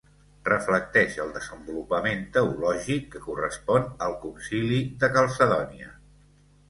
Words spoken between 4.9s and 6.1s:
de Calcedònia.